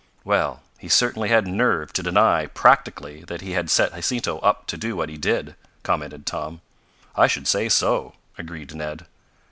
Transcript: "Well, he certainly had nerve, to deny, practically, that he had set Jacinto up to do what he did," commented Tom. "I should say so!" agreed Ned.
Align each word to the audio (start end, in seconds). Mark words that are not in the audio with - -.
"Well, 0.23 0.63
he 0.79 0.89
certainly 0.89 1.29
had 1.29 1.45
nerve, 1.45 1.93
to 1.93 2.01
deny, 2.01 2.47
practically, 2.47 3.23
that 3.25 3.41
he 3.41 3.51
had 3.51 3.69
set 3.69 3.93
Jacinto 3.93 4.39
up 4.39 4.65
to 4.65 4.75
do 4.75 4.95
what 4.95 5.09
he 5.09 5.17
did," 5.19 5.55
commented 5.83 6.25
Tom. 6.25 6.61
"I 7.15 7.27
should 7.27 7.47
say 7.47 7.69
so!" 7.69 8.15
agreed 8.35 8.73
Ned. 8.73 9.05